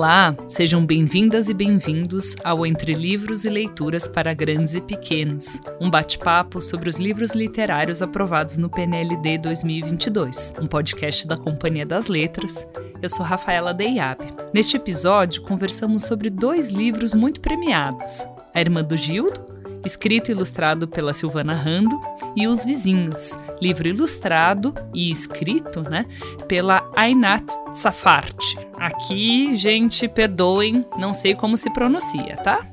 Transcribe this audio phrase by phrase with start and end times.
[0.00, 5.90] Olá, sejam bem-vindas e bem-vindos ao Entre Livros e Leituras para Grandes e Pequenos, um
[5.90, 12.66] bate-papo sobre os livros literários aprovados no PNLD 2022, um podcast da Companhia das Letras.
[13.02, 14.24] Eu sou Rafaela Deiab.
[14.54, 19.49] Neste episódio, conversamos sobre dois livros muito premiados: A Irmã do Gildo,
[19.84, 21.98] escrito e ilustrado pela Silvana Rando,
[22.36, 26.06] e Os Vizinhos, livro ilustrado e escrito né,
[26.46, 28.56] pela Ainat Safart.
[28.78, 32.66] Aqui, gente, perdoem, não sei como se pronuncia, tá?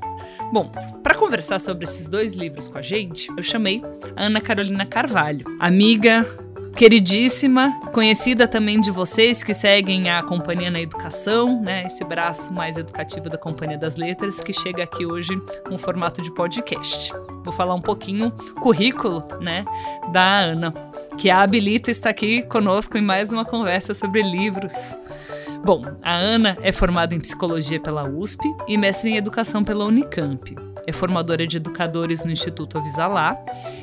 [0.52, 0.70] Bom,
[1.02, 3.82] para conversar sobre esses dois livros com a gente, eu chamei
[4.16, 6.26] a Ana Carolina Carvalho, amiga,
[6.76, 11.84] queridíssima, conhecida também de vocês que seguem a Companhia na Educação, né?
[11.86, 15.34] Esse braço mais educativo da Companhia das Letras que chega aqui hoje
[15.70, 17.12] no formato de podcast.
[17.44, 19.64] Vou falar um pouquinho currículo, né,
[20.12, 20.74] da Ana,
[21.16, 24.98] que a habilita está aqui conosco em mais uma conversa sobre livros.
[25.64, 30.67] Bom, a Ana é formada em psicologia pela USP e mestre em educação pela Unicamp.
[30.88, 33.36] É formadora de educadores no Instituto Avisalá,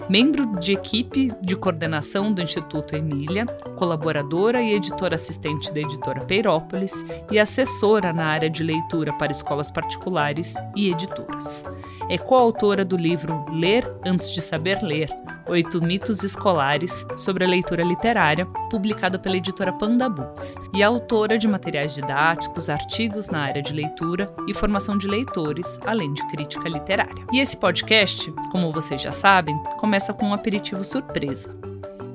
[0.09, 7.05] membro de equipe de coordenação do Instituto Emília, colaboradora e editora assistente da editora Peirópolis
[7.31, 11.63] e assessora na área de leitura para escolas particulares e editoras.
[12.07, 15.09] É coautora do livro Ler Antes de Saber Ler,
[15.47, 21.47] Oito Mitos Escolares sobre a Leitura Literária, publicado pela editora Panda Books, e autora de
[21.47, 27.25] materiais didáticos, artigos na área de leitura e formação de leitores, além de crítica literária.
[27.33, 31.57] E esse podcast, como vocês já sabem, começa com um aperitivo surpresa.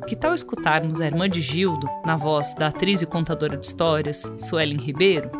[0.06, 4.33] Que tal escutarmos a irmã de Gildo, na voz da atriz e contadora de histórias,
[4.36, 5.30] Suelen Ribeiro?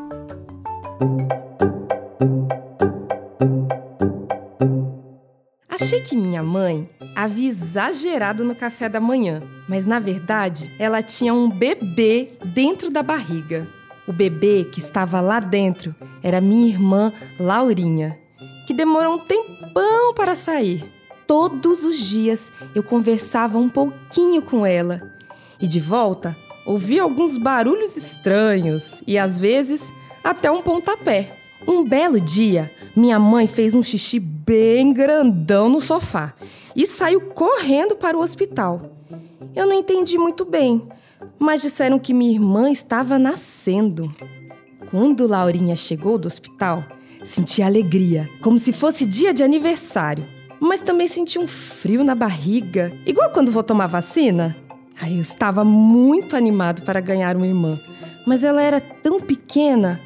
[5.71, 11.33] Achei que minha mãe havia exagerado no café da manhã, mas na verdade ela tinha
[11.33, 13.69] um bebê dentro da barriga.
[14.05, 15.95] O bebê que estava lá dentro
[16.25, 18.19] era minha irmã Laurinha,
[18.67, 20.85] que demorou um tempão para sair.
[21.25, 25.01] Todos os dias eu conversava um pouquinho com ela
[25.61, 26.37] e de volta
[26.67, 29.93] ouvia alguns barulhos estranhos e às vezes
[30.25, 31.40] até um pontapé.
[31.67, 36.35] Um belo dia, minha mãe fez um xixi bem grandão no sofá
[36.75, 38.97] e saiu correndo para o hospital.
[39.55, 40.89] Eu não entendi muito bem,
[41.39, 44.11] mas disseram que minha irmã estava nascendo.
[44.91, 46.85] Quando Laurinha chegou do hospital,
[47.25, 50.25] senti alegria, como se fosse dia de aniversário.
[50.59, 54.57] Mas também senti um frio na barriga, igual quando vou tomar vacina.
[55.01, 57.81] Aí eu estava muito animado para ganhar uma irmã,
[58.27, 59.99] mas ela era tão pequena.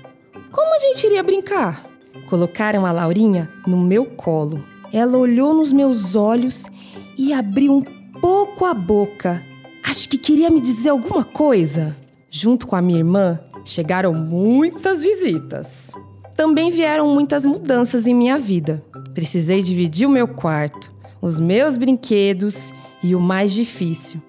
[0.55, 1.85] Como a gente iria brincar?
[2.31, 4.63] Colocaram a Laurinha no meu colo.
[4.93, 6.71] Ela olhou nos meus olhos
[7.19, 7.83] e abriu um
[8.21, 9.43] pouco a boca.
[9.83, 11.97] Acho que queria me dizer alguma coisa.
[12.31, 15.91] Junto com a minha irmã, chegaram muitas visitas.
[16.37, 18.81] Também vieram muitas mudanças em minha vida.
[19.13, 20.89] Precisei dividir o meu quarto,
[21.21, 22.73] os meus brinquedos
[23.03, 24.23] e o mais difícil,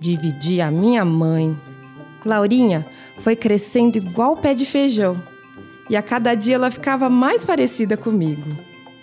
[0.00, 1.54] dividir a minha mãe.
[2.24, 2.86] Laurinha
[3.18, 5.35] foi crescendo igual pé de feijão
[5.88, 8.56] e a cada dia ela ficava mais parecida comigo.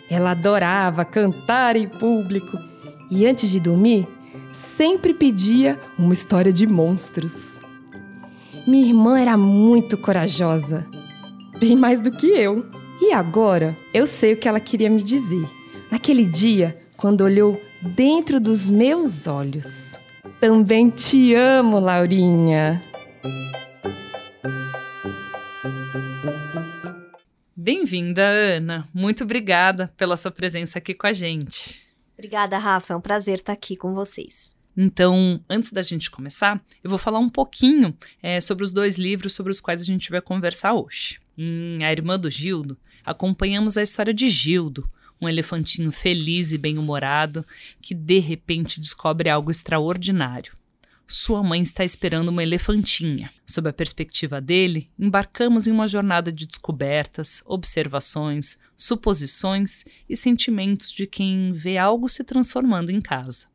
[0.09, 2.57] Ela adorava cantar em público
[3.09, 4.07] e antes de dormir,
[4.51, 7.59] sempre pedia uma história de monstros.
[8.67, 10.85] Minha irmã era muito corajosa,
[11.59, 12.65] bem mais do que eu.
[13.01, 15.47] E agora eu sei o que ela queria me dizer.
[15.91, 19.99] Naquele dia, quando olhou dentro dos meus olhos.
[20.39, 22.81] Também te amo, Laurinha.
[27.63, 28.85] Bem-vinda, Ana.
[28.93, 31.81] Muito obrigada pela sua presença aqui com a gente.
[32.13, 32.91] Obrigada, Rafa.
[32.91, 34.53] É um prazer estar aqui com vocês.
[34.75, 39.31] Então, antes da gente começar, eu vou falar um pouquinho é, sobre os dois livros
[39.31, 41.21] sobre os quais a gente vai conversar hoje.
[41.37, 44.85] Em A Irmã do Gildo, acompanhamos a história de Gildo,
[45.21, 47.45] um elefantinho feliz e bem-humorado
[47.81, 50.51] que de repente descobre algo extraordinário
[51.07, 53.31] sua mãe está esperando uma elefantinha.
[53.45, 61.05] Sob a perspectiva dele, embarcamos em uma jornada de descobertas, observações, suposições e sentimentos de
[61.05, 63.47] quem vê algo se transformando em casa.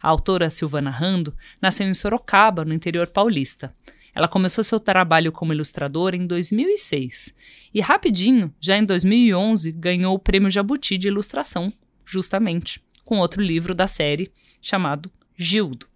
[0.00, 3.74] A autora Silvana Rando nasceu em Sorocaba, no interior paulista.
[4.14, 7.34] Ela começou seu trabalho como ilustradora em 2006
[7.72, 11.72] e, rapidinho, já em 2011, ganhou o Prêmio Jabuti de Ilustração,
[12.04, 14.30] justamente, com outro livro da série
[14.60, 15.91] chamado Gildo.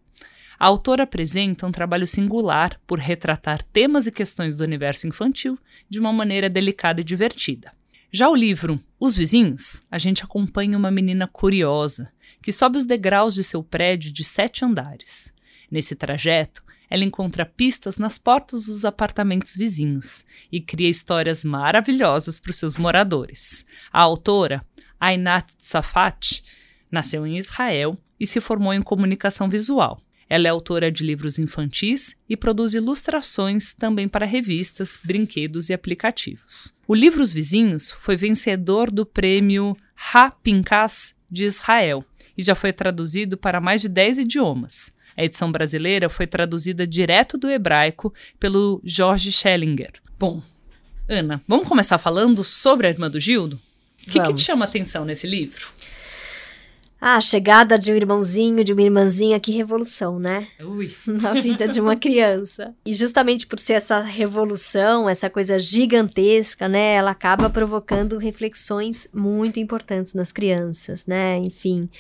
[0.59, 5.59] A autora apresenta um trabalho singular por retratar temas e questões do universo infantil
[5.89, 7.71] de uma maneira delicada e divertida.
[8.11, 12.11] Já o livro Os Vizinhos, a gente acompanha uma menina curiosa
[12.41, 15.35] que sobe os degraus de seu prédio de sete andares.
[15.71, 22.51] Nesse trajeto, ela encontra pistas nas portas dos apartamentos vizinhos e cria histórias maravilhosas para
[22.51, 23.67] os seus moradores.
[23.93, 24.65] A autora,
[25.01, 26.43] Ainat Safat,
[26.91, 30.01] nasceu em Israel e se formou em comunicação visual.
[30.29, 36.75] Ela é autora de livros infantis e produz ilustrações também para revistas, brinquedos e aplicativos.
[36.87, 39.77] O livro Os Vizinhos foi vencedor do prêmio
[40.13, 42.05] Ha Pinkas de Israel
[42.37, 44.93] e já foi traduzido para mais de 10 idiomas.
[45.17, 49.93] A edição brasileira foi traduzida direto do hebraico pelo Jorge Schellinger.
[50.19, 50.43] Bom,
[51.09, 53.61] Ana, vamos começar falando sobre a irmã do Gildo?
[54.07, 55.69] O que, que te chama atenção nesse livro?
[57.01, 60.49] Ah, a chegada de um irmãozinho, de uma irmãzinha, que revolução, né?
[60.61, 60.91] Ui.
[61.21, 62.75] Na vida de uma criança.
[62.87, 66.95] E justamente por ser essa revolução, essa coisa gigantesca, né?
[66.95, 71.37] Ela acaba provocando reflexões muito importantes nas crianças, né?
[71.39, 71.91] Enfim, o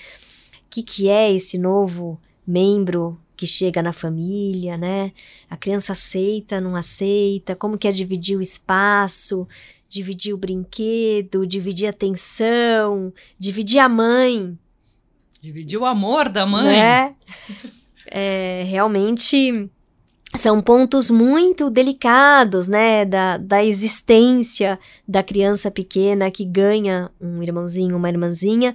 [0.70, 5.12] que, que é esse novo membro que chega na família, né?
[5.50, 9.46] A criança aceita, não aceita, como que é dividir o espaço,
[9.86, 14.58] dividir o brinquedo, dividir a atenção, dividir a mãe,
[15.46, 16.76] Dividir o amor da mãe.
[16.76, 17.14] né?
[18.10, 19.70] É, realmente
[20.34, 24.76] são pontos muito delicados, né, da, da existência
[25.06, 28.74] da criança pequena que ganha um irmãozinho, uma irmãzinha,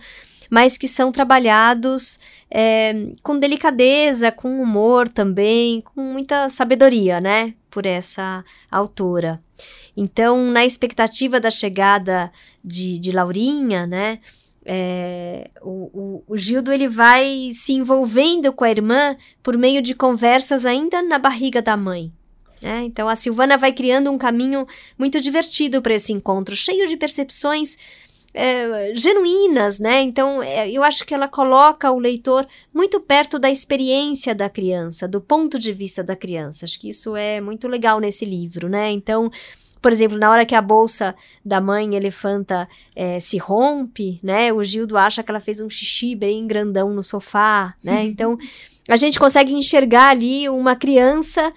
[0.50, 2.18] mas que são trabalhados
[2.50, 9.44] é, com delicadeza, com humor também, com muita sabedoria, né, por essa autora.
[9.96, 12.32] Então, na expectativa da chegada
[12.64, 14.20] de, de Laurinha, né,
[14.66, 19.96] é, o, o, o, Gildo ele vai se envolvendo com a irmã por meio de
[19.96, 22.12] conversas ainda na barriga da mãe.
[22.62, 22.84] Né?
[22.84, 24.68] Então a Silvana vai criando um caminho
[24.98, 27.76] muito divertido para esse encontro, cheio de percepções
[28.34, 30.02] é, genuínas, né?
[30.02, 35.08] Então é, eu acho que ela coloca o leitor muito perto da experiência da criança,
[35.08, 36.66] do ponto de vista da criança.
[36.66, 38.92] Acho que isso é muito legal nesse livro, né?
[38.92, 39.30] Então
[39.82, 44.54] por exemplo, na hora que a bolsa da mãe elefanta é, se rompe, né?
[44.54, 48.06] O Gildo acha que ela fez um xixi bem grandão no sofá, né?
[48.12, 48.38] Então,
[48.90, 51.52] a gente consegue enxergar ali uma criança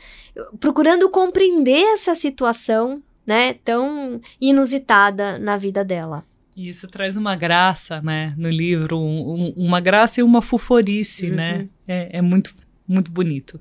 [0.61, 3.55] procurando compreender essa situação, né?
[3.65, 6.25] Tão inusitada na vida dela.
[6.57, 11.53] Isso traz uma graça, né, no livro, um, uma graça e uma fuforice, né?
[11.53, 11.59] uhum.
[11.59, 11.69] né?
[11.89, 12.55] É, é muito,
[12.87, 13.59] muito bonito.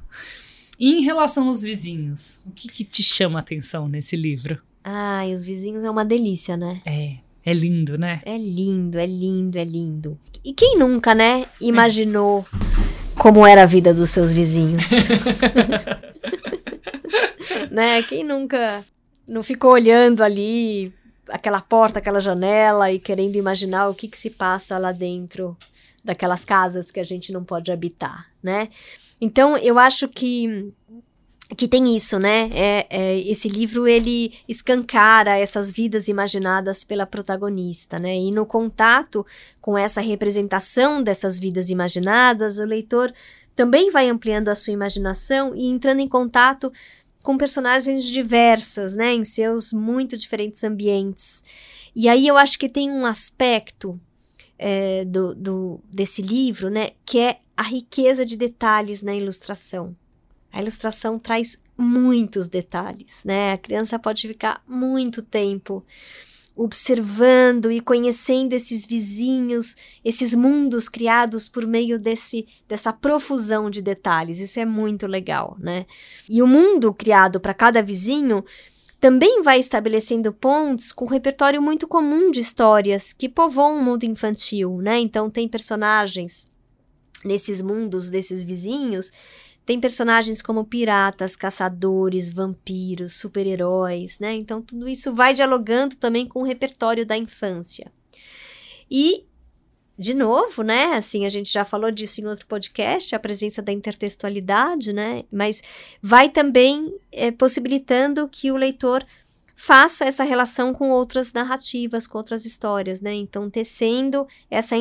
[0.83, 4.61] E em relação aos vizinhos, o que, que te chama a atenção nesse livro?
[4.83, 6.81] Ai, os vizinhos é uma delícia, né?
[6.85, 7.19] É.
[7.45, 8.21] É lindo, né?
[8.25, 10.19] É lindo, é lindo, é lindo.
[10.43, 12.45] E quem nunca, né, imaginou
[13.17, 14.91] como era a vida dos seus vizinhos?
[17.71, 18.03] né?
[18.03, 18.83] Quem nunca
[19.25, 20.93] não ficou olhando ali
[21.29, 25.55] aquela porta, aquela janela e querendo imaginar o que, que se passa lá dentro
[26.03, 28.67] daquelas casas que a gente não pode habitar, né?
[29.23, 30.73] Então, eu acho que
[31.55, 32.49] que tem isso, né?
[32.51, 38.17] É, é, esse livro ele escancara essas vidas imaginadas pela protagonista, né?
[38.17, 39.25] E no contato
[39.61, 43.13] com essa representação dessas vidas imaginadas, o leitor
[43.55, 46.69] também vai ampliando a sua imaginação e entrando em contato
[47.23, 49.13] com personagens diversas, né?
[49.13, 51.45] Em seus muito diferentes ambientes.
[51.95, 53.97] E aí eu acho que tem um aspecto
[54.57, 56.91] é, do, do, desse livro, né?
[57.05, 59.95] Que é a riqueza de detalhes na ilustração.
[60.51, 63.53] A ilustração traz muitos detalhes, né?
[63.53, 65.83] A criança pode ficar muito tempo
[66.55, 74.39] observando e conhecendo esses vizinhos, esses mundos criados por meio desse dessa profusão de detalhes.
[74.39, 75.85] Isso é muito legal, né?
[76.29, 78.45] E o mundo criado para cada vizinho
[79.03, 84.05] também vai estabelecendo pontes com um repertório muito comum de histórias que povoam o mundo
[84.05, 84.97] infantil, né?
[84.97, 86.49] Então tem personagens
[87.21, 89.11] nesses mundos desses vizinhos,
[89.65, 94.35] tem personagens como piratas, caçadores, vampiros, super-heróis, né?
[94.35, 97.91] Então tudo isso vai dialogando também com o repertório da infância.
[98.89, 99.25] E
[99.97, 100.93] de novo, né?
[100.93, 105.23] Assim, a gente já falou disso em outro podcast, a presença da intertextualidade, né?
[105.31, 105.61] Mas
[106.01, 109.05] vai também é, possibilitando que o leitor
[109.55, 113.13] faça essa relação com outras narrativas, com outras histórias, né?
[113.13, 114.75] Então, tecendo essa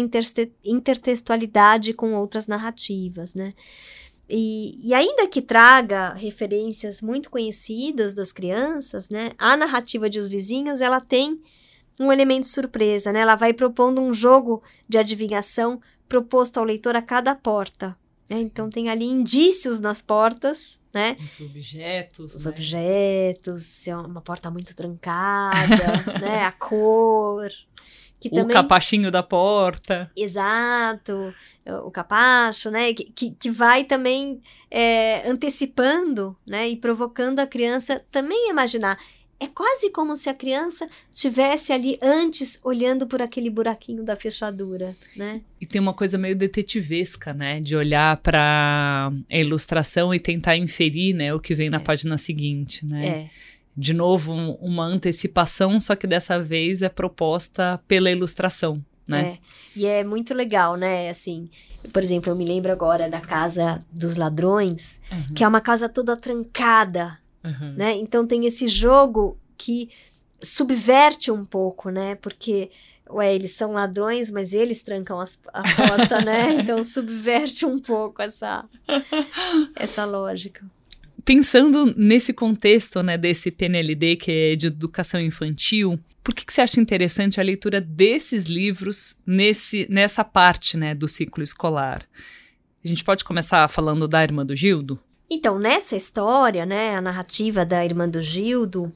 [0.65, 3.53] intertextualidade com outras narrativas, né?
[4.29, 9.33] E, e, ainda que traga referências muito conhecidas das crianças, né?
[9.37, 11.39] A narrativa de Os Vizinhos, ela tem
[11.99, 13.21] um elemento surpresa, né?
[13.21, 17.97] Ela vai propondo um jogo de adivinhação proposto ao leitor a cada porta.
[18.29, 18.41] Né?
[18.41, 21.17] Então tem ali indícios nas portas, né?
[21.21, 22.35] Os objetos.
[22.35, 22.51] Os né?
[22.51, 26.45] objetos, se é uma porta muito trancada, né?
[26.45, 27.51] A cor.
[28.19, 30.09] Que o capachinho da porta.
[30.17, 31.35] Exato,
[31.85, 32.95] o capacho, né?
[32.95, 36.69] Que, que, que vai também é, antecipando, né?
[36.69, 38.99] E provocando a criança também a imaginar.
[39.43, 44.95] É quase como se a criança estivesse ali antes olhando por aquele buraquinho da fechadura,
[45.17, 45.41] né?
[45.61, 47.61] E tem uma coisa meio detetivesca, né?
[47.61, 51.81] De olhar para a ilustração e tentar inferir, né, o que vem na é.
[51.81, 53.07] página seguinte, né?
[53.07, 59.39] É de novo, um, uma antecipação, só que dessa vez é proposta pela ilustração, né?
[59.39, 59.39] É.
[59.75, 61.09] E é muito legal, né?
[61.09, 61.49] Assim,
[61.91, 65.35] por exemplo, eu me lembro agora da Casa dos Ladrões, uhum.
[65.35, 67.75] que é uma casa toda trancada, uhum.
[67.75, 67.95] né?
[67.97, 69.89] Então tem esse jogo que
[70.43, 72.15] subverte um pouco, né?
[72.17, 72.71] Porque
[73.11, 76.55] ué, eles são ladrões, mas eles trancam as, a porta, né?
[76.55, 78.65] Então subverte um pouco essa
[79.77, 80.65] essa lógica
[81.25, 86.61] pensando nesse contexto, né, desse PNLD, que é de educação infantil, por que, que você
[86.61, 92.07] acha interessante a leitura desses livros nesse, nessa parte, né, do ciclo escolar?
[92.85, 95.01] A gente pode começar falando da irmã do Gildo?
[95.35, 98.93] Então, nessa história, né, a narrativa da irmã do Gildo,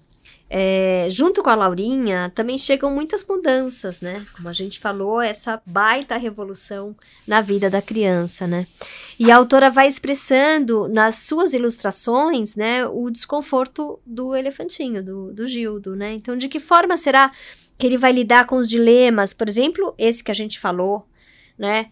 [0.50, 4.24] é, junto com a Laurinha, também chegam muitas mudanças, né?
[4.36, 6.94] Como a gente falou, essa baita revolução
[7.26, 8.66] na vida da criança, né?
[9.18, 15.46] E a autora vai expressando nas suas ilustrações, né, o desconforto do elefantinho, do, do
[15.46, 16.12] Gildo, né?
[16.12, 17.32] Então, de que forma será
[17.78, 19.32] que ele vai lidar com os dilemas?
[19.32, 21.08] Por exemplo, esse que a gente falou,
[21.58, 21.86] né?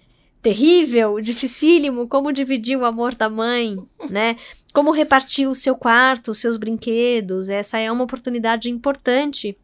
[0.44, 3.78] Terrível, dificílimo, como dividir o amor da mãe,
[4.10, 4.36] né?
[4.74, 7.48] Como repartir o seu quarto, os seus brinquedos.
[7.48, 9.56] Essa é uma oportunidade importante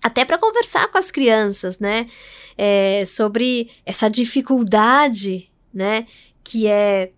[0.00, 2.06] até para conversar com as crianças, né?
[2.56, 6.06] É, sobre essa dificuldade, né?
[6.44, 7.10] Que é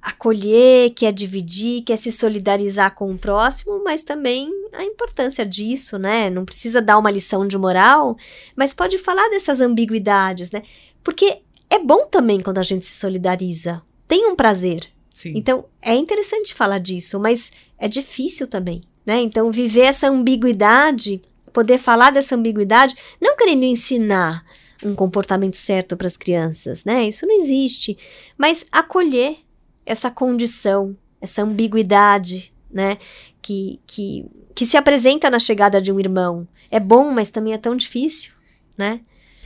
[0.00, 5.44] acolher, que é dividir, que é se solidarizar com o próximo, mas também a importância
[5.44, 6.30] disso, né?
[6.30, 8.16] Não precisa dar uma lição de moral,
[8.56, 10.62] mas pode falar dessas ambiguidades, né?
[11.04, 13.80] Porque é bom também quando a gente se solidariza.
[14.08, 14.86] Tem um prazer.
[15.14, 15.32] Sim.
[15.36, 19.20] Então, é interessante falar disso, mas é difícil também, né?
[19.20, 21.22] Então, viver essa ambiguidade,
[21.52, 24.44] poder falar dessa ambiguidade, não querendo ensinar
[24.84, 27.06] um comportamento certo para as crianças, né?
[27.06, 27.96] Isso não existe,
[28.36, 29.36] mas acolher
[29.84, 32.96] essa condição, essa ambiguidade, né?
[33.42, 34.24] Que, que,
[34.54, 36.48] que se apresenta na chegada de um irmão.
[36.70, 38.32] É bom, mas também é tão difícil,
[38.76, 39.00] né?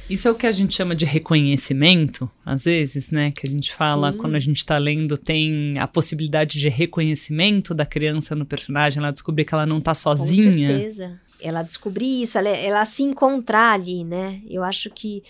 [0.08, 3.30] Isso é o que a gente chama de reconhecimento, às vezes, né?
[3.30, 4.18] Que a gente fala Sim.
[4.18, 9.12] quando a gente está lendo, tem a possibilidade de reconhecimento da criança no personagem, ela
[9.12, 10.68] descobrir que ela não está sozinha.
[10.68, 11.20] Com certeza.
[11.40, 14.40] Ela descobrir isso, ela, ela se encontrar ali, né?
[14.48, 15.22] Eu acho que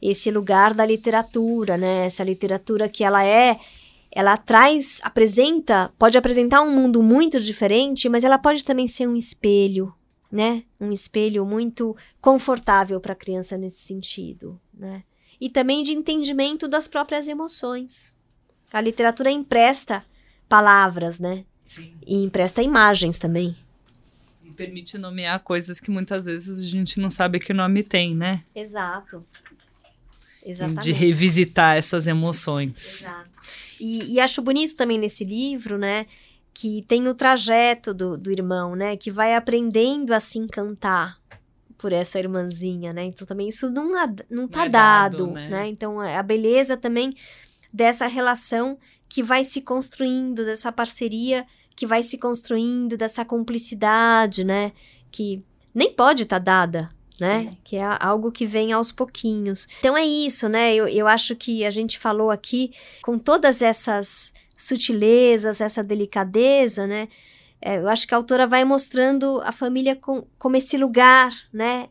[0.00, 2.06] esse lugar da literatura, né?
[2.06, 3.58] Essa literatura que ela é,
[4.12, 9.16] ela traz, apresenta, pode apresentar um mundo muito diferente, mas ela pode também ser um
[9.16, 9.92] espelho,
[10.30, 10.64] né?
[10.80, 15.02] Um espelho muito confortável para a criança nesse sentido, né?
[15.40, 18.14] E também de entendimento das próprias emoções.
[18.72, 20.04] A literatura empresta
[20.48, 21.44] palavras, né?
[21.64, 21.92] Sim.
[22.06, 23.56] E empresta imagens também.
[24.42, 28.42] E permite nomear coisas que muitas vezes a gente não sabe que nome tem, né?
[28.54, 29.24] Exato.
[30.44, 30.84] Exatamente.
[30.84, 33.02] De revisitar essas emoções.
[33.02, 33.28] Exato.
[33.78, 36.06] E, e acho bonito também nesse livro, né?
[36.60, 38.96] Que tem o trajeto do, do irmão, né?
[38.96, 41.16] Que vai aprendendo a se encantar
[41.78, 43.04] por essa irmãzinha, né?
[43.04, 43.92] Então também isso não,
[44.28, 45.48] não tá não é dado, dado né?
[45.48, 45.68] né?
[45.68, 47.14] Então é a beleza também
[47.72, 48.76] dessa relação
[49.08, 51.46] que vai se construindo, dessa parceria
[51.76, 54.72] que vai se construindo, dessa cumplicidade, né?
[55.12, 55.40] Que
[55.72, 57.42] nem pode estar tá dada, né?
[57.42, 57.58] Sim.
[57.62, 59.68] Que é algo que vem aos pouquinhos.
[59.78, 60.74] Então é isso, né?
[60.74, 67.08] Eu, eu acho que a gente falou aqui com todas essas sutilezas, essa delicadeza, né?
[67.60, 71.88] É, eu acho que a autora vai mostrando a família com, como esse lugar, né?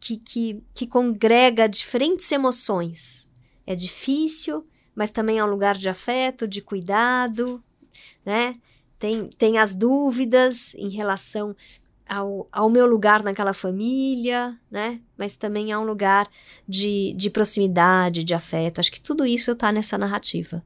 [0.00, 3.28] Que, que, que congrega diferentes emoções.
[3.66, 7.62] É difícil, mas também é um lugar de afeto, de cuidado,
[8.24, 8.56] né?
[8.98, 11.54] Tem, tem as dúvidas em relação
[12.08, 15.00] ao, ao meu lugar naquela família, né?
[15.16, 16.28] Mas também é um lugar
[16.66, 18.80] de, de proximidade, de afeto.
[18.80, 20.64] Acho que tudo isso está nessa narrativa.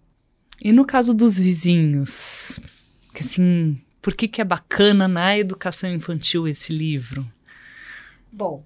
[0.64, 2.60] E no caso dos vizinhos,
[3.18, 7.26] assim, por que, que é bacana na educação infantil esse livro?
[8.30, 8.64] Bom,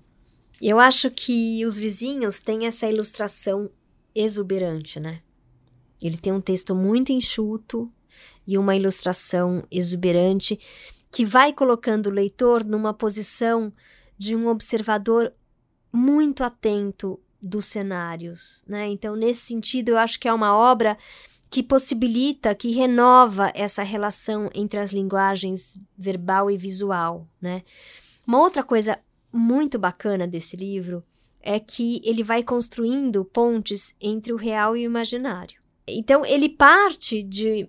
[0.60, 3.70] eu acho que os vizinhos têm essa ilustração
[4.14, 5.22] exuberante, né?
[6.02, 7.90] Ele tem um texto muito enxuto
[8.46, 10.60] e uma ilustração exuberante
[11.10, 13.72] que vai colocando o leitor numa posição
[14.18, 15.32] de um observador
[15.90, 18.86] muito atento dos cenários, né?
[18.86, 20.98] Então, nesse sentido, eu acho que é uma obra
[21.48, 27.62] que possibilita, que renova essa relação entre as linguagens verbal e visual, né?
[28.26, 28.98] Uma outra coisa
[29.32, 31.04] muito bacana desse livro
[31.40, 35.60] é que ele vai construindo pontes entre o real e o imaginário.
[35.86, 37.68] Então ele parte de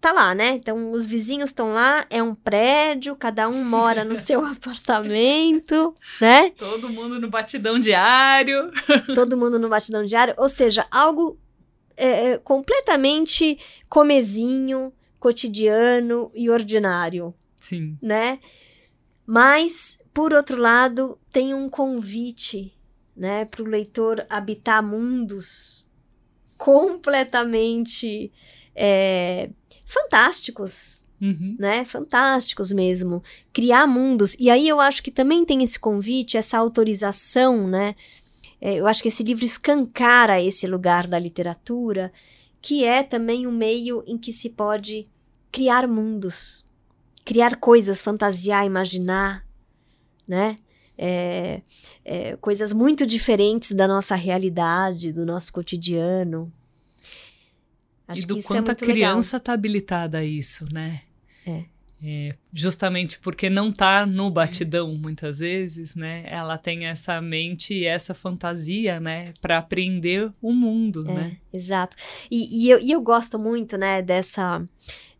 [0.00, 0.54] tá lá, né?
[0.54, 6.50] Então os vizinhos estão lá, é um prédio, cada um mora no seu apartamento, né?
[6.50, 8.70] Todo mundo no batidão diário.
[9.14, 11.38] Todo mundo no batidão diário, ou seja, algo
[12.02, 17.34] é, é, completamente comezinho, cotidiano e ordinário.
[17.56, 17.96] Sim.
[18.02, 18.38] Né?
[19.26, 22.74] Mas, por outro lado, tem um convite,
[23.16, 25.86] né, para o leitor habitar mundos
[26.56, 28.32] completamente
[28.74, 29.50] é,
[29.86, 31.54] fantásticos, Uhum.
[31.56, 31.84] né?
[31.84, 33.22] Fantásticos mesmo.
[33.52, 34.34] Criar mundos.
[34.40, 37.94] E aí eu acho que também tem esse convite, essa autorização, né?
[38.64, 42.12] É, eu acho que esse livro escancara esse lugar da literatura,
[42.60, 45.08] que é também um meio em que se pode
[45.50, 46.64] criar mundos,
[47.24, 49.44] criar coisas, fantasiar, imaginar,
[50.28, 50.54] né?
[50.96, 51.60] É,
[52.04, 56.52] é, coisas muito diferentes da nossa realidade, do nosso cotidiano.
[58.06, 61.02] Acho e do que isso quanto é a criança está habilitada a isso, né?
[61.44, 61.64] É.
[62.04, 66.24] É, justamente porque não tá no batidão muitas vezes, né?
[66.26, 71.36] Ela tem essa mente e essa fantasia, né, para aprender o mundo, É, né?
[71.54, 71.96] exato.
[72.28, 74.66] E, e, eu, e eu gosto muito, né, dessa,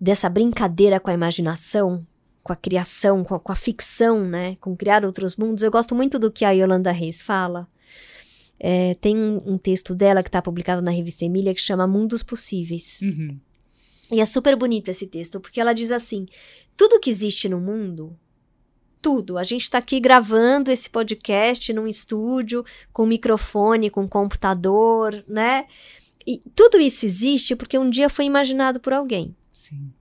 [0.00, 2.04] dessa brincadeira com a imaginação,
[2.42, 5.62] com a criação, com a, com a ficção, né, com criar outros mundos.
[5.62, 7.68] Eu gosto muito do que a Yolanda Reis fala.
[8.58, 12.24] É, tem um, um texto dela que está publicado na revista Emília que chama Mundos
[12.24, 13.00] Possíveis.
[13.02, 13.38] Uhum.
[14.12, 16.26] E é super bonito esse texto, porque ela diz assim:
[16.76, 18.16] tudo que existe no mundo,
[19.00, 19.38] tudo.
[19.38, 25.66] A gente está aqui gravando esse podcast num estúdio, com microfone, com computador, né?
[26.26, 29.92] E tudo isso existe porque um dia foi imaginado por alguém, Sim.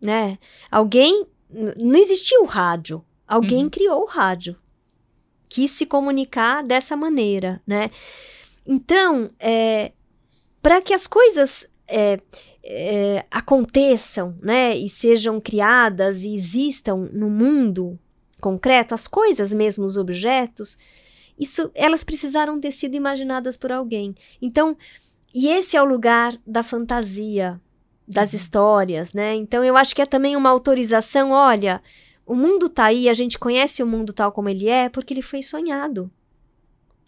[0.00, 0.38] né?
[0.70, 1.26] Alguém.
[1.78, 3.04] Não existia o rádio.
[3.26, 3.70] Alguém Uhum.
[3.70, 4.56] criou o rádio.
[5.48, 7.88] Quis se comunicar dessa maneira, né?
[8.66, 9.92] Então, é,
[10.60, 12.18] para que as coisas é,
[12.64, 17.98] é, aconteçam, né, e sejam criadas e existam no mundo
[18.40, 20.78] concreto, as coisas mesmo, os objetos,
[21.38, 24.14] isso, elas precisaram ter sido imaginadas por alguém.
[24.40, 24.76] Então,
[25.34, 27.60] e esse é o lugar da fantasia,
[28.06, 29.34] das histórias, né?
[29.34, 31.82] Então, eu acho que é também uma autorização, olha,
[32.26, 35.22] o mundo tá aí, a gente conhece o mundo tal como ele é, porque ele
[35.22, 36.10] foi sonhado.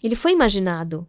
[0.02, 1.06] Ele foi imaginado.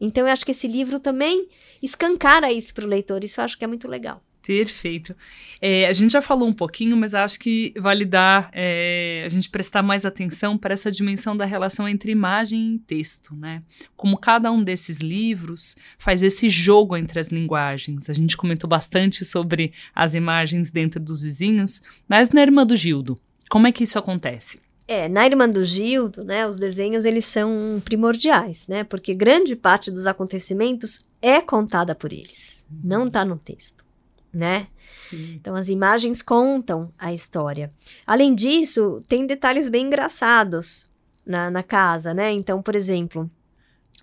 [0.00, 1.48] Então, eu acho que esse livro também
[1.82, 3.24] escancara isso para o leitor.
[3.24, 4.22] Isso eu acho que é muito legal.
[4.48, 5.14] Perfeito.
[5.60, 9.50] É, a gente já falou um pouquinho, mas acho que vale dar é, a gente
[9.50, 13.62] prestar mais atenção para essa dimensão da relação entre imagem e texto, né?
[13.94, 18.08] Como cada um desses livros faz esse jogo entre as linguagens.
[18.08, 23.20] A gente comentou bastante sobre as imagens dentro dos vizinhos, mas na Irmã do Gildo,
[23.50, 24.62] como é que isso acontece?
[24.88, 28.84] É, na Irmã do Gildo, né, os desenhos eles são primordiais, né?
[28.84, 33.84] Porque grande parte dos acontecimentos é contada por eles, não está no texto,
[34.32, 34.68] né?
[34.98, 35.34] Sim.
[35.34, 37.70] Então as imagens contam a história.
[38.06, 40.88] Além disso, tem detalhes bem engraçados
[41.24, 42.32] na, na casa, né?
[42.32, 43.30] Então, por exemplo,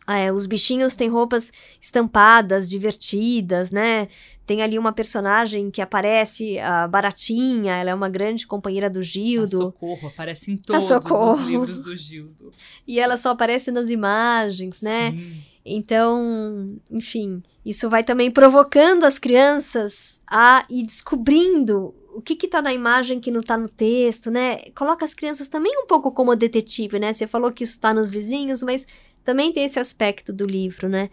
[0.07, 4.07] é, os bichinhos têm roupas estampadas, divertidas, né?
[4.45, 9.03] Tem ali uma personagem que aparece, a Baratinha, ela é uma grande companheira do A
[9.03, 9.57] Gildo.
[9.57, 11.31] Socorro aparece em todos Socorro.
[11.31, 12.51] os livros do Gildo.
[12.87, 15.11] E ela só aparece nas imagens, né?
[15.11, 15.43] Sim.
[15.65, 22.61] Então, enfim, isso vai também provocando as crianças a ir descobrindo o que que tá
[22.61, 24.59] na imagem que não tá no texto, né?
[24.75, 27.11] Coloca as crianças também um pouco como detetive, né?
[27.11, 28.85] Você falou que isso tá nos vizinhos, mas
[29.25, 31.09] também tem esse aspecto do livro, né?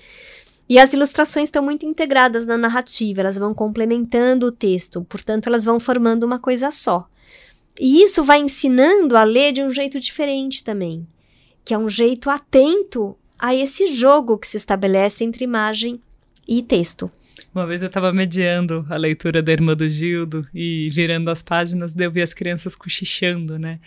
[0.68, 5.64] E as ilustrações estão muito integradas na narrativa, elas vão complementando o texto, portanto, elas
[5.64, 7.08] vão formando uma coisa só.
[7.80, 11.06] E isso vai ensinando a ler de um jeito diferente também,
[11.64, 16.00] que é um jeito atento a esse jogo que se estabelece entre imagem
[16.46, 17.10] e texto.
[17.54, 21.92] Uma vez eu estava mediando a leitura da Irmã do Gildo e virando as páginas,
[21.92, 23.78] daí eu vi as crianças cochichando, né?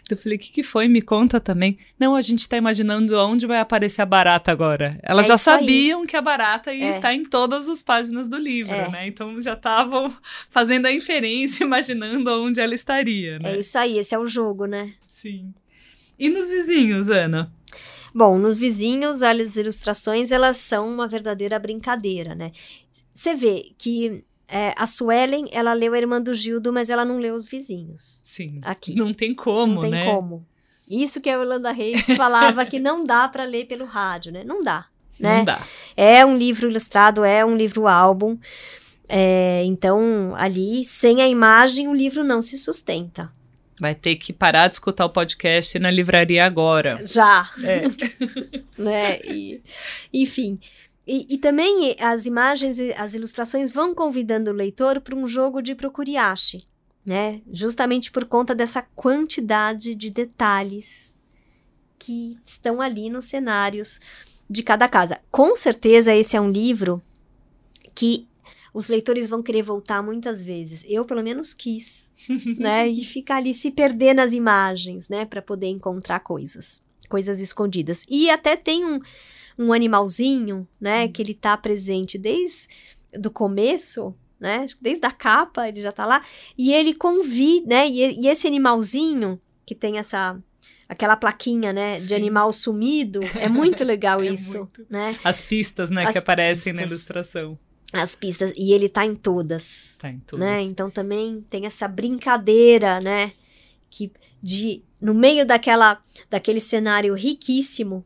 [0.00, 0.88] Então eu falei, o que, que foi?
[0.88, 1.76] Me conta também.
[1.98, 4.98] Não, a gente está imaginando onde vai aparecer a barata agora.
[5.02, 5.58] Elas É já isso aí.
[5.60, 6.88] sabiam que a barata ia É.
[6.88, 8.90] estar em todas as páginas do livro, É.
[8.90, 9.06] né?
[9.06, 10.10] Então já estavam
[10.48, 13.54] fazendo a inferência, imaginando onde ela estaria, né?
[13.54, 14.94] É isso aí, esse é o jogo, né?
[15.06, 15.52] Sim.
[16.18, 17.52] E nos vizinhos, Ana?
[18.12, 22.50] Bom, nos vizinhos, as ilustrações, elas são uma verdadeira brincadeira, né?
[23.14, 27.18] Você vê que é, a Suelen, ela leu a Irmã do Gildo, mas ela não
[27.18, 28.20] leu os vizinhos.
[28.24, 28.60] Sim.
[28.62, 28.94] Aqui.
[28.96, 30.04] Não tem como, não tem né?
[30.04, 30.46] como.
[30.90, 34.42] Isso que a Yolanda Reis falava que não dá para ler pelo rádio, né?
[34.42, 34.86] Não dá,
[35.18, 35.38] né?
[35.38, 35.60] Não dá.
[35.96, 38.36] É um livro ilustrado, é um livro álbum.
[39.08, 43.30] É, então, ali, sem a imagem, o livro não se sustenta.
[43.78, 47.00] Vai ter que parar de escutar o podcast na livraria agora.
[47.06, 47.48] Já.
[47.64, 47.82] É.
[48.76, 49.20] né?
[49.24, 49.62] E,
[50.12, 50.58] enfim.
[51.06, 55.74] E, e, também as imagens, as ilustrações vão convidando o leitor para um jogo de
[55.74, 56.66] procuriache,
[57.04, 57.40] né?
[57.50, 61.18] Justamente por conta dessa quantidade de detalhes
[61.98, 64.00] que estão ali nos cenários
[64.48, 65.20] de cada casa.
[65.30, 67.02] Com certeza esse é um livro
[67.94, 68.28] que
[68.72, 70.84] os leitores vão querer voltar muitas vezes.
[70.88, 72.14] Eu, pelo menos, quis,
[72.58, 72.88] né?
[72.88, 75.24] E ficar ali se perder nas imagens, né?
[75.24, 78.04] Para poder encontrar coisas, coisas escondidas.
[78.08, 79.00] E até tem um,
[79.58, 81.04] um animalzinho, né?
[81.04, 81.12] Hum.
[81.12, 82.68] Que ele tá presente desde
[83.18, 84.64] do começo, né?
[84.80, 86.24] Desde a capa ele já tá lá.
[86.56, 87.88] E ele convida, né?
[87.88, 90.40] E, e esse animalzinho que tem essa
[90.88, 92.06] aquela plaquinha, né, Sim.
[92.06, 94.84] de animal sumido, é muito legal é isso, muito.
[94.90, 95.16] né?
[95.22, 96.90] As pistas, né, As que aparecem pistas.
[96.90, 97.58] na ilustração
[97.92, 99.96] as pistas e ele tá em todas.
[100.00, 100.46] Tá em todas.
[100.46, 100.62] Né?
[100.62, 103.32] Então também tem essa brincadeira, né?
[103.88, 108.04] Que de no meio daquela daquele cenário riquíssimo,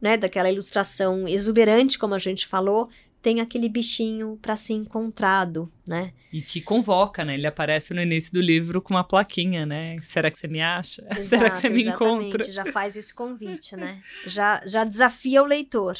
[0.00, 2.88] né, daquela ilustração exuberante, como a gente falou,
[3.22, 6.12] tem aquele bichinho para ser encontrado, né?
[6.32, 7.34] E que convoca, né?
[7.34, 9.96] Ele aparece no início do livro com uma plaquinha, né?
[10.04, 11.02] Será que você me acha?
[11.10, 12.26] Exato, Será que você me exatamente.
[12.28, 12.52] encontra?
[12.52, 14.02] Já faz esse convite, né?
[14.24, 15.96] Já já desafia o leitor.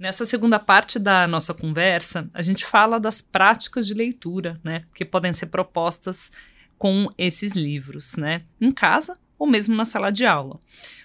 [0.00, 5.04] Nessa segunda parte da nossa conversa, a gente fala das práticas de leitura, né, que
[5.04, 6.32] podem ser propostas
[6.78, 10.58] com esses livros, né, em casa ou mesmo na sala de aula.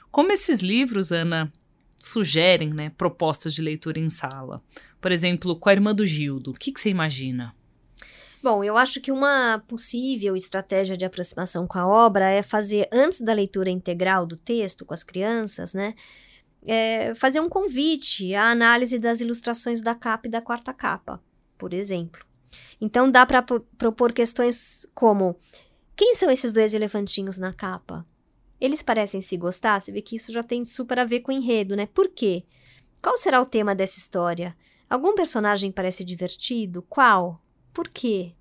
[0.09, 1.51] Como esses livros, Ana,
[1.99, 4.63] sugerem, né, propostas de leitura em sala?
[5.01, 7.53] Por exemplo, com a irmã do Gildo, o que, que você imagina?
[8.41, 13.19] Bom, eu acho que uma possível estratégia de aproximação com a obra é fazer, antes
[13.19, 15.95] da leitura integral do texto com as crianças, né,
[16.65, 21.21] é, fazer um convite à análise das ilustrações da capa e da quarta capa,
[21.57, 22.25] por exemplo.
[22.79, 25.35] Então dá para propor questões como:
[25.95, 28.05] quem são esses dois elefantinhos na capa?
[28.59, 29.79] Eles parecem se gostar?
[29.79, 31.85] Você vê que isso já tem super a ver com o enredo, né?
[31.87, 32.43] Por quê?
[33.01, 34.55] Qual será o tema dessa história?
[34.89, 36.81] Algum personagem parece divertido?
[36.83, 37.41] Qual?
[37.73, 38.33] Por quê?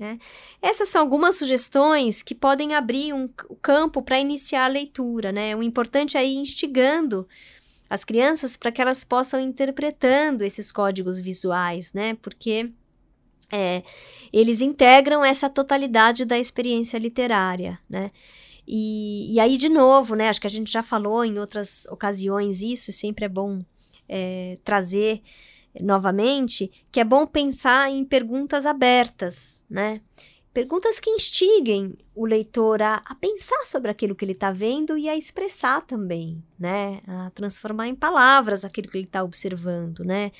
[0.00, 0.16] É.
[0.62, 3.28] Essas são algumas sugestões que podem abrir um
[3.60, 5.54] campo para iniciar a leitura, né?
[5.54, 7.28] O importante é ir instigando
[7.90, 12.14] as crianças para que elas possam interpretando esses códigos visuais, né?
[12.22, 12.70] Porque
[13.50, 13.82] é,
[14.32, 18.12] eles integram essa totalidade da experiência literária, né?
[18.66, 20.28] E, e aí, de novo, né?
[20.28, 23.64] Acho que a gente já falou em outras ocasiões isso, sempre é bom
[24.08, 25.20] é, trazer
[25.80, 30.00] novamente, que é bom pensar em perguntas abertas, né?
[30.52, 35.08] Perguntas que instiguem o leitor a, a pensar sobre aquilo que ele está vendo e
[35.08, 37.00] a expressar também, né?
[37.06, 40.32] A transformar em palavras aquilo que ele está observando, né?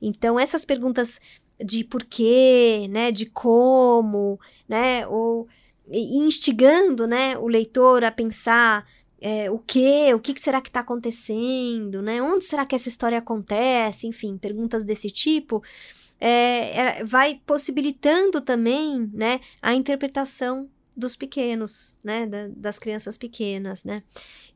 [0.00, 1.20] Então, essas perguntas
[1.60, 3.10] de porquê, né?
[3.10, 5.04] De como, né?
[5.08, 5.48] Ou
[5.90, 7.36] instigando, né?
[7.36, 8.86] O leitor a pensar
[9.20, 12.22] é, o que, o que, que será que está acontecendo, né?
[12.22, 14.06] Onde será que essa história acontece?
[14.06, 15.62] Enfim, perguntas desse tipo
[16.20, 23.84] é, é, vai possibilitando também, né, a interpretação dos pequenos, né, da, das crianças pequenas,
[23.84, 24.02] né,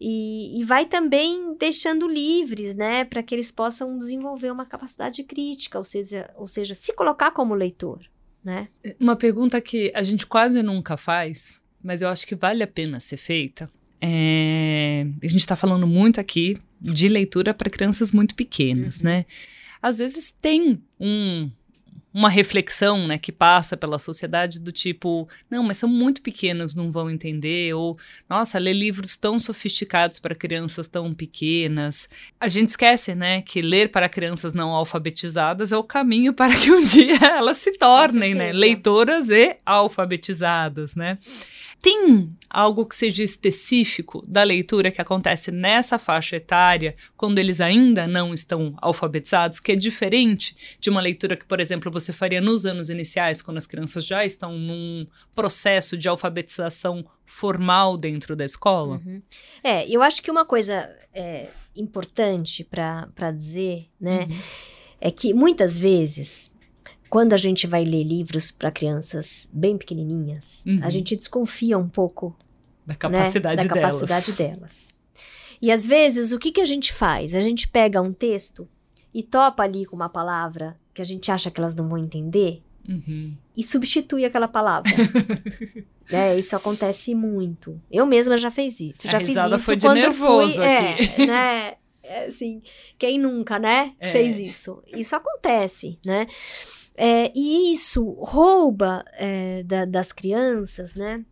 [0.01, 5.79] e, e vai também deixando livres, né, para que eles possam desenvolver uma capacidade crítica,
[5.79, 8.01] ou seja, ou seja, se colocar como leitor,
[8.45, 8.69] né.
[8.99, 12.99] Uma pergunta que a gente quase nunca faz, mas eu acho que vale a pena
[13.01, 13.71] ser feita.
[14.01, 19.05] É, a gente está falando muito aqui de leitura para crianças muito pequenas, uhum.
[19.05, 19.27] né?
[19.83, 21.51] Às vezes tem um
[22.13, 26.91] uma reflexão, né, que passa pela sociedade do tipo, não, mas são muito pequenos, não
[26.91, 27.99] vão entender, ou,
[28.29, 32.09] nossa, ler livros tão sofisticados para crianças tão pequenas.
[32.41, 36.71] A gente esquece, né, que ler para crianças não alfabetizadas é o caminho para que
[36.71, 41.19] um dia elas se tornem, né, leitoras e alfabetizadas, né.
[41.81, 48.07] Tem algo que seja específico da leitura que acontece nessa faixa etária, quando eles ainda
[48.07, 52.65] não estão alfabetizados, que é diferente de uma leitura que, por exemplo, você faria nos
[52.65, 59.03] anos iniciais, quando as crianças já estão num processo de alfabetização formal dentro da escola?
[59.05, 59.21] Uhum.
[59.63, 64.39] É, eu acho que uma coisa é, importante para dizer, né, uhum.
[65.03, 66.57] é que muitas vezes
[67.13, 70.81] quando a gente vai ler livros para crianças bem pequenininhas, uhum.
[70.83, 72.35] a gente desconfia um pouco
[72.87, 74.57] da capacidade, né, da capacidade delas.
[74.57, 74.89] delas.
[75.61, 77.35] E às vezes, o que, que a gente faz?
[77.35, 78.67] A gente pega um texto
[79.13, 82.63] e topa ali com uma palavra que a gente acha que elas não vão entender
[82.89, 83.35] uhum.
[83.57, 84.91] e substitui aquela palavra.
[86.11, 87.81] é, isso acontece muito.
[87.91, 89.09] Eu mesma já fiz isso.
[89.09, 91.23] Já a fiz isso foi de quando nervoso fui, aqui.
[91.23, 92.63] É, né, é, assim,
[92.99, 94.09] quem nunca, né, É.
[94.09, 94.83] fez isso?
[94.89, 96.27] Isso acontece, né?
[96.95, 101.25] É, e isso rouba é, da- das crianças, né?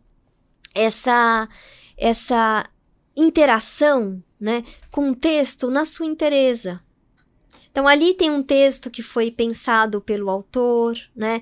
[0.73, 1.47] Essa,
[1.97, 2.65] essa
[3.15, 6.81] interação, né, com o texto na sua inteireza.
[7.71, 11.41] Então ali tem um texto que foi pensado pelo autor, né,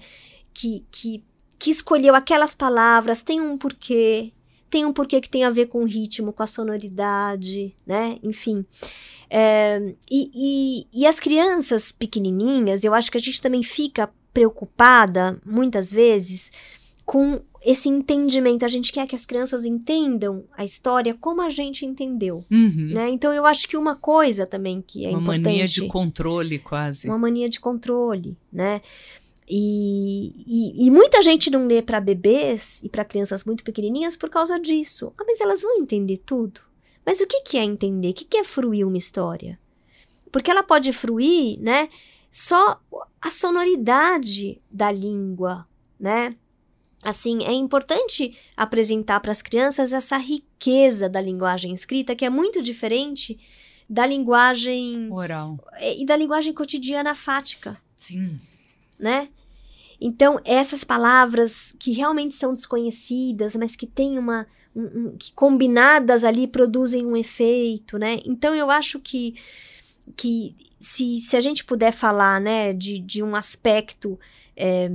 [0.54, 1.24] que, que,
[1.58, 4.32] que escolheu aquelas palavras, tem um porquê,
[4.70, 8.64] tem um porquê que tem a ver com o ritmo, com a sonoridade, né, enfim.
[9.30, 15.40] É, e, e, e as crianças pequenininhas, eu acho que a gente também fica preocupada,
[15.44, 16.52] muitas vezes,
[17.06, 18.64] com esse entendimento.
[18.66, 22.92] A gente quer que as crianças entendam a história como a gente entendeu, Uhum.
[22.94, 23.10] né?
[23.10, 25.44] Então, eu acho que uma coisa também que é Uma importante...
[25.46, 27.08] mania de controle, quase.
[27.08, 28.82] Uma mania de controle, né?
[29.52, 34.30] E, e, e muita gente não lê para bebês e para crianças muito pequenininhas por
[34.30, 35.12] causa disso.
[35.18, 36.62] Ah, mas elas vão entender tudo.
[37.06, 38.10] Mas o que, que é entender?
[38.10, 39.60] O que, que é fruir uma história?
[40.32, 41.90] Porque ela pode fruir, né?
[42.32, 42.80] Só
[43.20, 45.68] a sonoridade da língua,
[46.00, 46.36] né?
[47.02, 52.62] Assim, é importante apresentar para as crianças essa riqueza da linguagem escrita, que é muito
[52.62, 53.40] diferente
[53.90, 55.58] da linguagem Oral.
[55.98, 58.40] e da linguagem cotidiana fática, Sim.
[59.00, 59.30] né?
[60.02, 64.46] Então, essas palavras que realmente são desconhecidas, mas que têm uma.
[64.76, 68.20] um- um- que combinadas ali produzem um efeito, né?
[68.26, 69.34] Então, eu acho que,
[70.16, 74.20] que se, se a gente puder falar, né, de, de um aspecto.
[74.56, 74.90] é,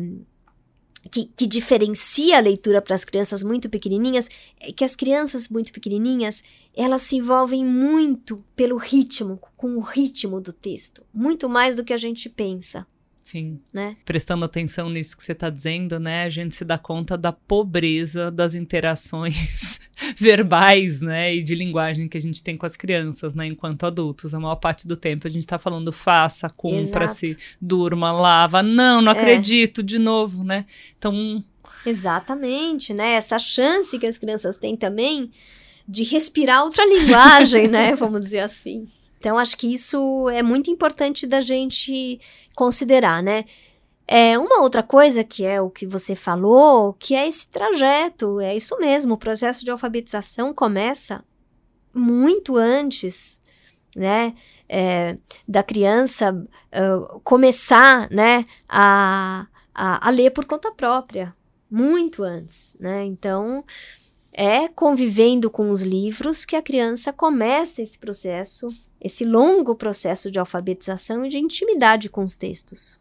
[1.10, 4.28] que, que diferencia a leitura para as crianças muito pequenininhas
[4.60, 6.42] é que as crianças muito pequenininhas
[6.76, 11.92] elas se envolvem muito pelo ritmo, com o ritmo do texto, muito mais do que
[11.92, 12.86] a gente pensa,
[13.24, 13.58] Sim.
[13.72, 13.96] né?
[14.04, 16.24] Prestando atenção nisso que você está dizendo, né?
[16.24, 19.80] A gente se dá conta da pobreza das interações
[20.16, 21.34] verbais, né?
[21.34, 23.46] E de linguagem que a gente tem com as crianças, né?
[23.46, 24.34] Enquanto adultos.
[24.34, 28.62] A maior parte do tempo a gente está falando faça, cumpra-se, durma, lava.
[28.62, 29.16] Não, não É.
[29.16, 30.66] acredito, de novo, né?
[30.98, 31.42] Então,
[31.86, 33.12] Exatamente, né?
[33.14, 35.30] Essa chance que as crianças têm também
[35.88, 37.94] de respirar outra linguagem, né?
[37.96, 38.86] Vamos dizer assim.
[39.24, 42.20] Então, acho que isso é muito importante da gente
[42.54, 43.46] considerar, né?
[44.06, 48.54] É uma outra coisa que é o que você falou, que é esse trajeto, é
[48.54, 51.24] isso mesmo, o processo de alfabetização começa
[51.94, 53.40] muito antes,
[53.96, 54.34] né,
[54.68, 55.16] é,
[55.48, 61.34] da criança ah, começar, né, a, a, a ler por conta própria,
[61.70, 63.64] muito antes, né, então
[64.34, 68.68] é convivendo com os livros que a criança começa esse processo,
[69.04, 72.98] esse longo processo de alfabetização e de intimidade com os textos.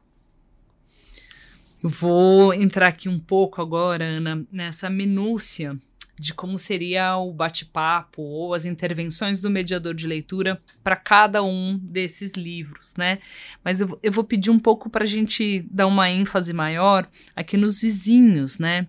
[1.81, 5.79] Eu Vou entrar aqui um pouco agora, Ana, nessa minúcia
[6.19, 11.77] de como seria o bate-papo ou as intervenções do mediador de leitura para cada um
[11.81, 13.19] desses livros, né?
[13.63, 17.57] Mas eu, eu vou pedir um pouco para a gente dar uma ênfase maior aqui
[17.57, 18.87] nos vizinhos, né?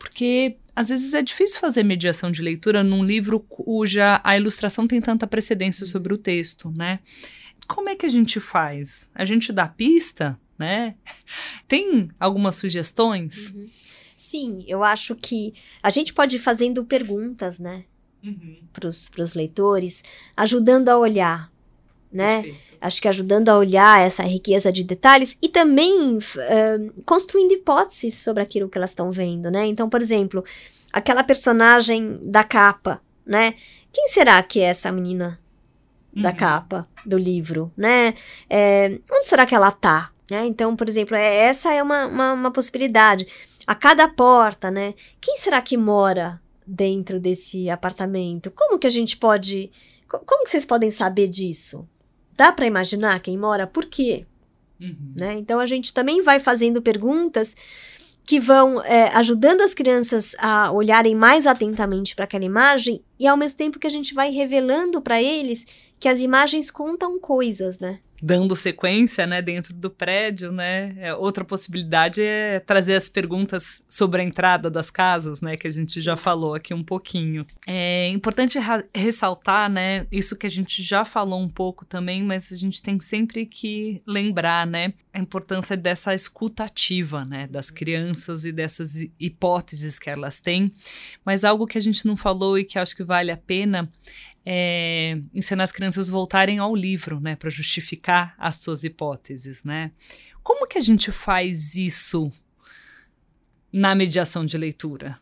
[0.00, 4.98] Porque às vezes é difícil fazer mediação de leitura num livro cuja a ilustração tem
[4.98, 7.00] tanta precedência sobre o texto, né?
[7.68, 9.10] Como é que a gente faz?
[9.14, 10.96] A gente dá pista, né?
[11.68, 13.54] Tem algumas sugestões?
[14.16, 17.84] Sim, eu acho que a gente pode ir fazendo perguntas, né,
[18.72, 20.02] para os leitores,
[20.36, 21.50] ajudando a olhar,
[22.12, 22.42] né?
[22.42, 22.70] Perfeito.
[22.80, 28.42] Acho que ajudando a olhar essa riqueza de detalhes e também eh, construindo hipóteses sobre
[28.42, 29.66] aquilo que elas estão vendo, né?
[29.66, 30.42] Então, por exemplo,
[30.92, 33.54] aquela personagem da capa, né?
[33.92, 35.38] Quem será que é essa menina
[36.14, 36.36] da Uhum.
[36.36, 38.14] capa do livro, né?
[38.48, 40.10] É, onde será que ela tá?
[40.30, 40.46] Né?
[40.46, 43.26] Então, por exemplo, é- essa é uma, uma, uma possibilidade.
[43.66, 44.94] A cada porta, né?
[45.20, 48.50] Quem será que mora dentro desse apartamento?
[48.52, 49.70] Como que a gente pode.
[50.08, 51.86] co- Como que vocês podem saber disso?
[52.36, 53.66] Dá para imaginar quem mora?
[53.66, 54.26] Por quê?
[54.80, 55.12] Uhum.
[55.14, 55.34] né?
[55.38, 57.54] Então a gente também vai fazendo perguntas
[58.24, 63.36] que vão é, ajudando as crianças a olharem mais atentamente para aquela imagem e ao
[63.36, 65.66] mesmo tempo que a gente vai revelando para eles
[65.98, 67.98] que as imagens contam coisas, né?
[68.22, 70.94] Dando sequência, né, dentro do prédio, né?
[70.98, 75.70] É, outra possibilidade é trazer as perguntas sobre a entrada das casas, né, que a
[75.70, 77.46] gente já falou aqui um pouquinho.
[77.66, 78.58] É importante
[78.94, 82.98] ressaltar, né, isso que a gente já falou um pouco também, mas a gente tem
[83.00, 89.98] sempre que lembrar, né, a importância dessa escuta ativa, né, das crianças e dessas hipóteses
[89.98, 90.70] que elas têm.
[91.24, 93.90] Mas algo que a gente não falou e que acho que vale a pena
[94.44, 99.90] é, ensinar as crianças voltarem ao livro, né, para justificar as suas hipóteses, né?
[100.42, 102.32] Como que a gente faz isso
[103.72, 105.18] na mediação de leitura?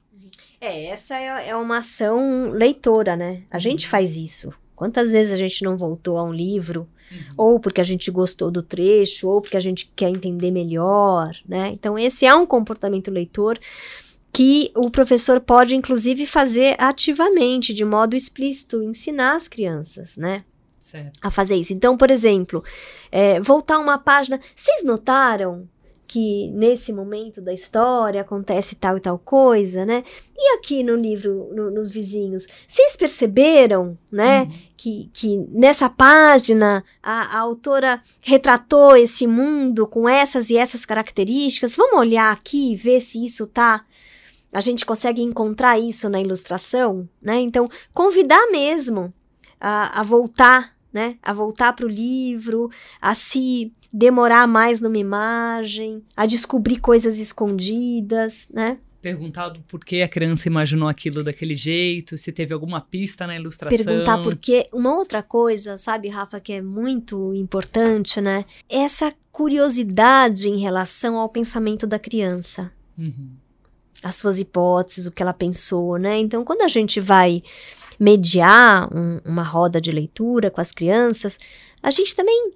[0.61, 3.43] É, essa é, é uma ação leitora, né?
[3.51, 4.53] A gente faz isso.
[4.75, 7.19] Quantas vezes a gente não voltou a um livro, uhum.
[7.37, 11.71] ou porque a gente gostou do trecho, ou porque a gente quer entender melhor, né?
[11.73, 13.59] Então, esse é um comportamento leitor
[14.33, 20.45] que o professor pode, inclusive, fazer ativamente, de modo explícito, ensinar as crianças, né?
[20.81, 21.19] Certo.
[21.21, 21.73] A fazer isso.
[21.73, 22.65] Então, por exemplo,
[23.11, 24.41] é, voltar uma página.
[24.55, 25.69] Vocês notaram
[26.09, 30.03] que nesse momento da história acontece tal e tal coisa, né?
[30.35, 34.53] E aqui no livro, no, nos vizinhos, vocês perceberam, né, uhum.
[34.75, 41.77] que, que nessa página a, a, autora retratou esse mundo com essas e essas características?
[41.77, 43.85] Vamos olhar aqui e ver se isso tá.
[44.53, 47.41] A gente consegue encontrar isso na ilustração, né?
[47.41, 49.13] Então, convidar mesmo
[49.61, 51.17] a, a voltar né?
[51.23, 58.49] A voltar para o livro, a se demorar mais numa imagem, a descobrir coisas escondidas,
[58.53, 58.79] né?
[59.01, 63.85] Perguntar do porquê a criança imaginou aquilo daquele jeito, se teve alguma pista na ilustração.
[63.85, 64.67] Perguntar por quê.
[64.73, 68.45] Uma outra coisa, sabe, Rafa, que é muito importante, né?
[68.69, 72.73] Essa curiosidade em relação ao pensamento da criança.
[72.99, 73.37] Uhum.
[74.03, 76.19] As suas hipóteses, o que ela pensou, né?
[76.19, 77.43] Então, quando a gente vai
[77.99, 81.39] mediar um, uma roda de leitura com as crianças,
[81.83, 82.53] a gente também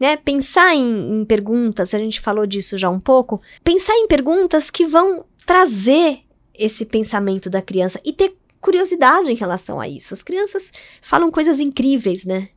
[0.00, 4.70] né, pensar em, em, perguntas, a gente falou disso já um pouco, pensar em perguntas
[4.70, 6.20] que vão trazer
[6.54, 10.12] esse pensamento da criança e ter curiosidade em relação a isso.
[10.12, 12.48] As crianças falam coisas incríveis, né?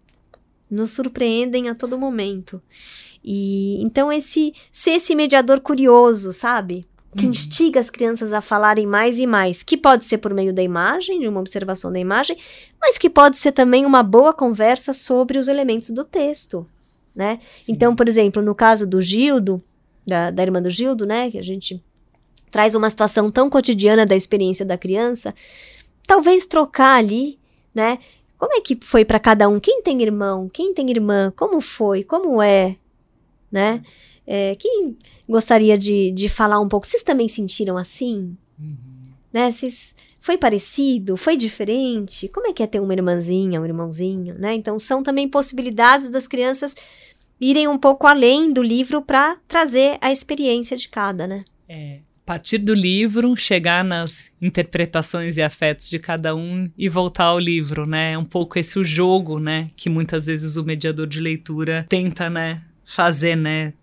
[0.70, 2.62] Nos surpreendem a todo momento.
[3.24, 6.88] E então esse ser esse mediador curioso, sabe?
[7.16, 7.32] Que uhum.
[7.32, 11.20] instiga as crianças a falarem mais e mais, que pode ser por meio da imagem,
[11.20, 12.38] de uma observação da imagem,
[12.80, 16.68] mas que pode ser também uma boa conversa sobre os elementos do texto,
[17.16, 17.40] né?
[17.68, 19.62] Então, por exemplo, no caso do Gildo,
[20.06, 21.84] da, da irmã do Gildo, né, que a gente
[22.52, 25.34] traz uma situação tão cotidiana da experiência da criança,
[26.06, 27.40] talvez trocar ali,
[27.74, 28.00] né?
[28.38, 29.60] Como é que foi para cada um?
[29.60, 30.50] Quem tem irmão?
[30.50, 31.32] Quem tem irmã?
[31.36, 32.04] Como foi?
[32.04, 32.78] Como é?
[33.52, 33.82] Né?
[34.26, 36.86] É, quem gostaria de, de falar um pouco?
[36.86, 38.38] Vocês também sentiram assim?
[38.60, 38.78] Uhum.
[39.34, 39.52] Né?
[39.52, 41.16] Vocês, foi parecido?
[41.18, 42.28] Foi diferente?
[42.28, 44.54] Como é que é ter uma irmãzinha, um irmãozinho, né?
[44.54, 46.76] Então são também possibilidades das crianças
[47.40, 51.46] irem um pouco além do livro para trazer a experiência de cada, né?
[51.68, 57.40] É, partir do livro, chegar nas interpretações e afetos de cada um e voltar ao
[57.40, 58.12] livro, né?
[58.12, 59.68] É um pouco esse o jogo, né?
[59.76, 62.62] Que muitas vezes o mediador de leitura tenta, né?
[62.90, 63.74] Fazer, né?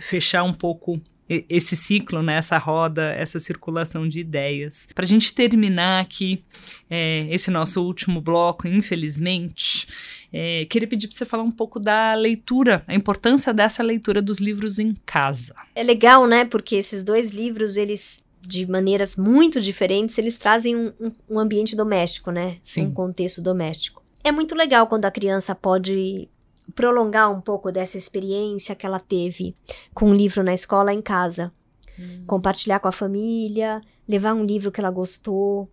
[0.00, 4.86] fechar um pouco esse ciclo, né, essa roda, essa circulação de ideias.
[4.94, 6.44] Para a gente terminar aqui
[6.88, 9.88] é, esse nosso último bloco, infelizmente,
[10.32, 14.38] é, queria pedir para você falar um pouco da leitura, a importância dessa leitura dos
[14.38, 15.52] livros em casa.
[15.74, 20.92] É legal, né, porque esses dois livros, eles de maneiras muito diferentes, eles trazem um,
[21.28, 22.58] um, ambiente doméstico, né?
[22.62, 22.82] Sim.
[22.82, 24.04] Um contexto doméstico.
[24.22, 26.28] É muito legal quando a criança pode
[26.74, 29.54] prolongar um pouco dessa experiência que ela teve
[29.94, 31.52] com o um livro na escola em casa.
[31.98, 32.24] Hum.
[32.26, 35.70] Compartilhar com a família, levar um livro que ela gostou,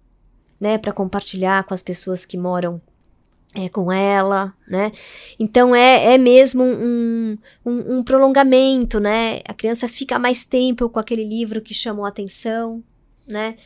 [0.60, 2.82] né, para compartilhar com as pessoas que moram
[3.56, 4.92] é, com ela, né?
[5.40, 9.42] Então é, é mesmo um, um, um, prolongamento, né?
[9.48, 12.84] A criança fica mais tempo com aquele livro que chamou a atenção,
[13.28, 13.58] né?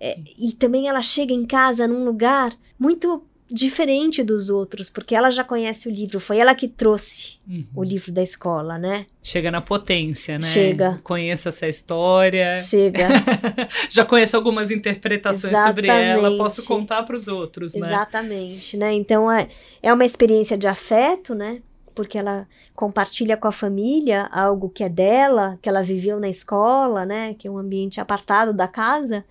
[0.00, 5.30] É, e também ela chega em casa num lugar muito diferente dos outros, porque ela
[5.30, 7.66] já conhece o livro, foi ela que trouxe uhum.
[7.76, 9.06] o livro da escola, né?
[9.22, 10.46] Chega na potência, né?
[10.46, 11.00] Chega.
[11.04, 12.56] Conheço essa história.
[12.56, 13.08] Chega.
[13.90, 15.86] já conheço algumas interpretações Exatamente.
[15.86, 17.86] sobre ela, posso contar para os outros, né?
[17.86, 18.94] Exatamente, né?
[18.94, 19.48] Então é,
[19.82, 21.60] é uma experiência de afeto, né?
[21.94, 27.04] Porque ela compartilha com a família algo que é dela, que ela viveu na escola,
[27.04, 27.34] né?
[27.38, 29.24] Que é um ambiente apartado da casa.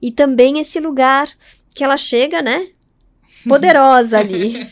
[0.00, 1.26] E também esse lugar
[1.74, 2.68] que ela chega, né?
[3.46, 4.66] Poderosa ali.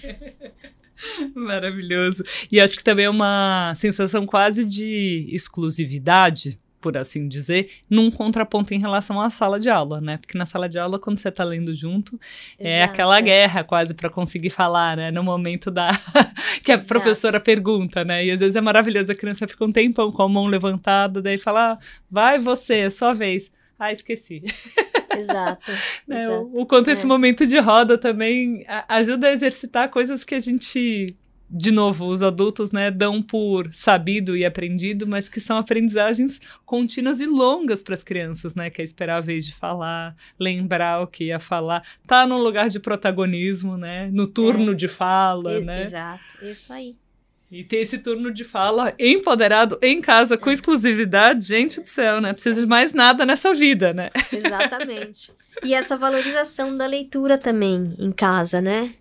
[1.34, 2.24] Maravilhoso.
[2.50, 8.72] E acho que também é uma sensação quase de exclusividade, por assim dizer, num contraponto
[8.72, 10.18] em relação à sala de aula, né?
[10.18, 12.22] Porque na sala de aula, quando você está lendo junto, Exato.
[12.58, 15.10] é aquela guerra quase para conseguir falar, né?
[15.10, 15.90] No momento da
[16.62, 16.88] que a Exato.
[16.88, 18.24] professora pergunta, né?
[18.24, 21.38] E às vezes é maravilhoso, a criança fica um tempão com a mão levantada, daí
[21.38, 21.78] fala, ah,
[22.10, 23.50] vai você, é sua vez.
[23.78, 24.42] Ah, esqueci.
[25.10, 25.70] Exato.
[26.06, 26.50] né, exato.
[26.52, 26.92] O, o quanto é.
[26.92, 31.16] esse momento de roda também ajuda a exercitar coisas que a gente
[31.48, 37.20] de novo, os adultos, né, dão por sabido e aprendido, mas que são aprendizagens contínuas
[37.20, 41.06] e longas para as crianças, né, que é esperar a vez de falar, lembrar o
[41.06, 44.74] que ia falar, tá no lugar de protagonismo, né, no turno é.
[44.74, 45.82] de fala, né?
[45.82, 46.96] Exato, isso aí.
[47.58, 52.32] E ter esse turno de fala empoderado em casa com exclusividade, gente do céu, né?
[52.32, 54.10] Precisa de mais nada nessa vida, né?
[54.32, 55.32] Exatamente.
[55.64, 58.94] E essa valorização da leitura também em casa, né?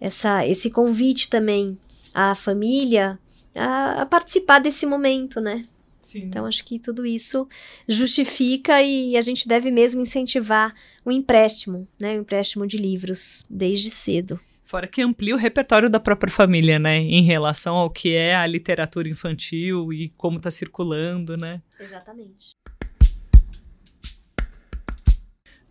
[0.00, 1.78] essa, esse convite também
[2.14, 3.18] à família
[3.54, 5.66] a, a participar desse momento, né?
[6.00, 6.20] Sim.
[6.20, 7.46] Então, acho que tudo isso
[7.86, 12.16] justifica e a gente deve mesmo incentivar o empréstimo, né?
[12.16, 14.40] O empréstimo de livros desde cedo.
[14.70, 16.98] Fora que amplia o repertório da própria família, né?
[16.98, 21.60] Em relação ao que é a literatura infantil e como está circulando, né?
[21.80, 22.52] Exatamente.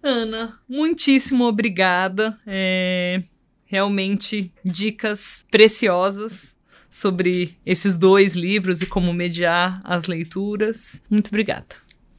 [0.04, 2.38] Ana, muitíssimo obrigada.
[2.46, 3.24] É,
[3.64, 6.54] realmente dicas preciosas
[6.90, 11.02] sobre esses dois livros e como mediar as leituras.
[11.10, 11.74] Muito obrigada.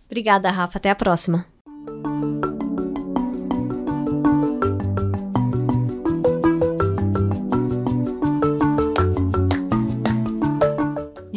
[0.07, 0.79] Obrigada, Rafa.
[0.79, 1.45] Até a próxima.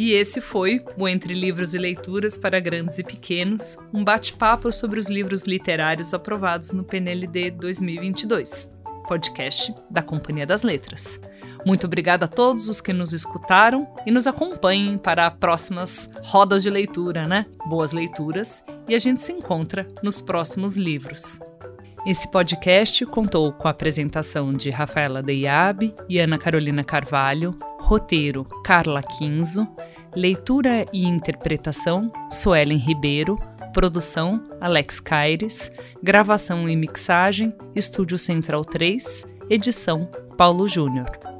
[0.04, 5.00] E esse foi o Entre Livros e Leituras para Grandes e Pequenos, um bate-papo sobre
[5.00, 8.70] os livros literários aprovados no PNLD 2022,
[9.08, 11.18] podcast da Companhia das Letras.
[11.64, 16.68] Muito obrigada a todos os que nos escutaram e nos acompanhem para próximas rodas de
[16.68, 17.46] leitura, né?
[17.66, 21.40] Boas leituras e a gente se encontra nos próximos livros.
[22.06, 29.02] Esse podcast contou com a apresentação de Rafaela Deiabe e Ana Carolina Carvalho, roteiro Carla
[29.02, 29.66] Quinzo,
[30.14, 33.38] leitura e interpretação Suelen Ribeiro,
[33.72, 41.33] produção Alex Caires, gravação e mixagem Estúdio Central 3, edição Paulo Júnior.